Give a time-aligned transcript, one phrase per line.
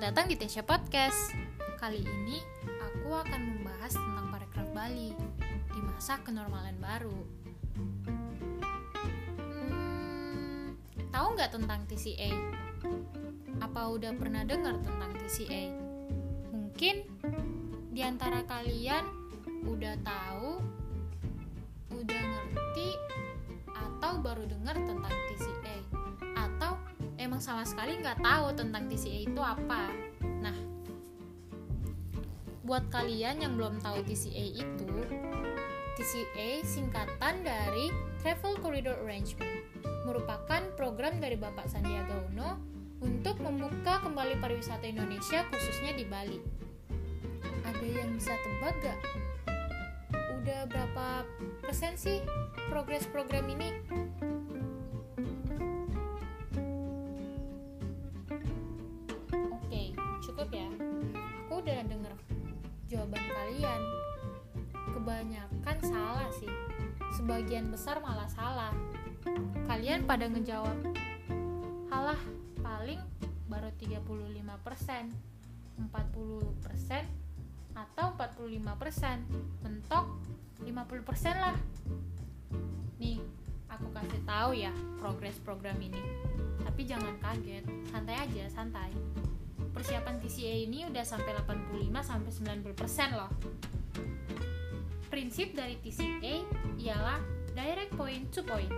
[0.00, 1.36] Selamat datang di Tesha Podcast.
[1.76, 5.12] Kali ini aku akan membahas tentang parekraf Bali
[5.44, 7.20] di masa kenormalan baru.
[9.36, 10.72] Hmm,
[11.12, 12.32] tahu nggak tentang TCA?
[13.60, 15.68] Apa udah pernah dengar tentang TCA?
[16.48, 17.04] Mungkin
[17.92, 19.04] di antara kalian
[19.68, 20.64] udah tahu,
[21.92, 22.90] udah ngerti,
[23.68, 24.80] atau baru dengar
[27.40, 29.88] emang sama sekali nggak tahu tentang TCA itu apa.
[30.44, 30.52] Nah,
[32.60, 34.92] buat kalian yang belum tahu TCA itu,
[35.96, 37.88] TCA singkatan dari
[38.20, 39.64] Travel Corridor Arrangement,
[40.04, 42.60] merupakan program dari Bapak Sandiaga Uno
[43.00, 46.36] untuk membuka kembali pariwisata Indonesia khususnya di Bali.
[47.64, 49.00] Ada yang bisa tebak gak?
[50.44, 51.24] Udah berapa
[51.64, 52.20] persen sih
[52.68, 53.72] progres program ini?
[60.40, 60.72] Cukup ya.
[61.44, 62.16] Aku udah denger
[62.88, 63.80] jawaban kalian.
[64.72, 66.48] Kebanyakan salah sih.
[67.12, 68.72] Sebagian besar malah salah.
[69.68, 70.80] Kalian pada ngejawab,
[71.92, 72.16] halah
[72.64, 73.04] paling
[73.52, 75.12] baru 35%,
[75.92, 77.04] 40%
[77.76, 79.20] atau 45%,
[79.60, 80.08] mentok
[80.64, 81.52] 50% lah.
[82.96, 83.20] Nih,
[83.68, 84.72] aku kasih tahu ya
[85.04, 86.00] progres program ini.
[86.64, 88.88] Tapi jangan kaget, santai aja, santai.
[89.80, 92.28] Persiapan TCA ini udah sampai 85 sampai
[92.68, 93.32] 90% loh.
[95.08, 96.44] Prinsip dari TCA
[96.76, 97.16] ialah
[97.56, 98.68] direct point to point.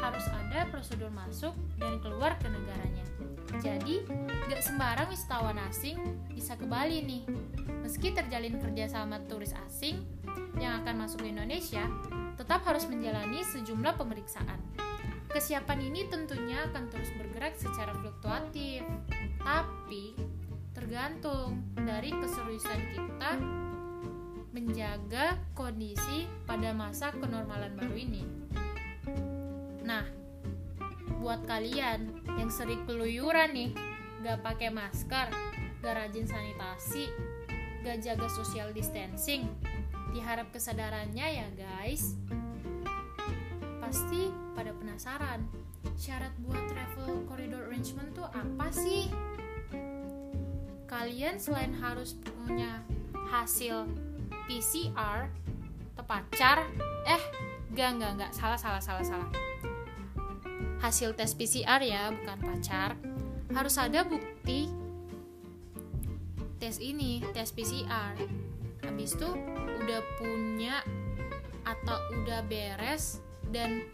[0.00, 3.04] Harus ada prosedur masuk dan keluar ke negaranya.
[3.60, 4.08] Jadi,
[4.48, 7.28] gak sembarang wisatawan asing bisa ke Bali nih.
[7.84, 10.08] Meski terjalin kerjasama turis asing
[10.56, 11.84] yang akan masuk ke Indonesia,
[12.40, 14.56] tetap harus menjalani sejumlah pemeriksaan.
[15.36, 18.80] Kesiapan ini tentunya akan terus bergerak secara fluktuatif,
[21.06, 23.38] tergantung dari keseriusan kita
[24.50, 28.26] menjaga kondisi pada masa kenormalan baru ini.
[29.86, 30.02] Nah,
[31.22, 32.10] buat kalian
[32.42, 33.70] yang sering keluyuran nih,
[34.26, 35.30] gak pakai masker,
[35.78, 37.06] gak rajin sanitasi,
[37.86, 39.46] gak jaga social distancing,
[40.10, 42.18] diharap kesadarannya ya guys.
[43.78, 45.46] Pasti pada penasaran,
[45.94, 49.06] syarat buat travel corridor arrangement tuh apa sih?
[50.96, 52.80] Kalian selain harus punya
[53.28, 53.84] hasil
[54.48, 55.28] PCR
[55.92, 56.64] tepacar,
[57.04, 57.20] eh,
[57.76, 59.28] gak, gak, gak, salah, salah, salah, salah.
[60.80, 62.96] Hasil tes PCR ya, bukan pacar.
[63.52, 64.72] Harus ada bukti
[66.56, 68.16] tes ini, tes PCR.
[68.80, 69.28] Habis itu
[69.84, 70.80] udah punya
[71.68, 73.20] atau udah beres
[73.52, 73.84] dan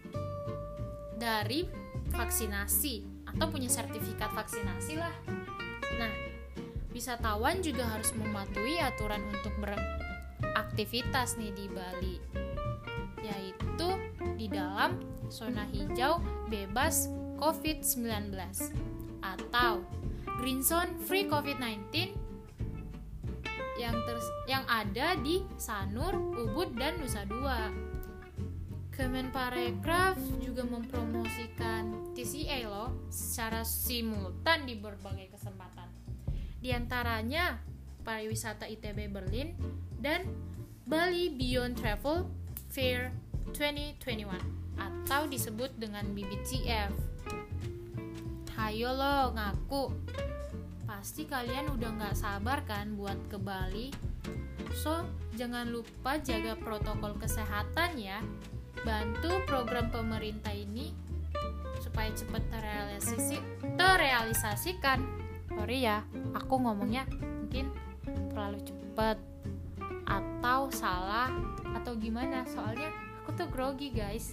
[1.19, 1.67] dari
[2.15, 5.15] vaksinasi atau punya sertifikat vaksinasi lah.
[5.99, 6.32] Nah,
[6.93, 12.17] wisatawan juga harus mematuhi aturan untuk beraktivitas nih di Bali,
[13.25, 13.89] yaitu
[14.37, 15.01] di dalam
[15.33, 16.21] zona hijau
[16.53, 17.09] bebas
[17.41, 18.37] COVID-19
[19.25, 19.83] atau
[20.39, 22.15] Green Zone Free COVID-19
[23.81, 27.73] yang ters yang ada di Sanur, Ubud, dan Nusa Dua.
[28.93, 36.12] Kemenparekraf juga mempromosikan TCA loh secara simultan di berbagai kesempatan.
[36.63, 37.59] Di antaranya
[38.07, 39.51] pariwisata ITB Berlin
[39.99, 40.31] dan
[40.87, 42.31] Bali Beyond Travel
[42.71, 43.11] Fair
[43.51, 44.31] 2021
[44.79, 46.95] atau disebut dengan BBTF.
[48.55, 49.91] Hayo lo ngaku.
[50.87, 53.91] Pasti kalian udah nggak sabar kan buat ke Bali.
[54.71, 55.03] So,
[55.35, 58.23] jangan lupa jaga protokol kesehatan ya
[58.87, 60.91] bantu program pemerintah ini
[61.79, 63.37] supaya cepat terrealisasi
[63.79, 65.22] terrealisasikan
[65.57, 67.69] sorry ya aku ngomongnya mungkin
[68.33, 69.17] terlalu cepat
[70.09, 71.31] atau salah
[71.79, 72.45] atau gimana.
[72.49, 72.91] Soalnya
[73.23, 74.33] aku tuh grogi guys.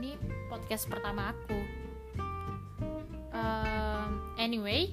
[0.00, 0.16] Ini
[0.48, 1.58] podcast pertama aku.
[3.32, 4.92] Um, anyway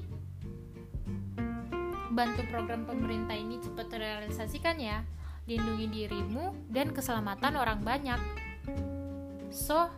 [2.20, 5.08] bantu program pemerintah ini cepat terrealisasikan ya.
[5.48, 8.20] Lindungi dirimu dan keselamatan orang banyak.
[9.50, 9.90] So,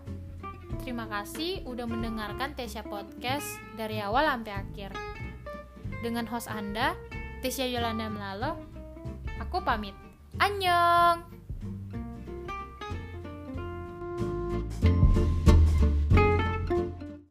[0.86, 5.11] terima kasih udah mendengarkan Tesya Podcast dari awal sampai akhir.
[6.01, 6.98] Dengan host Anda,
[7.45, 8.57] Tesya Yolanda Melalo,
[9.38, 9.94] aku pamit.
[10.42, 11.41] Annyeong!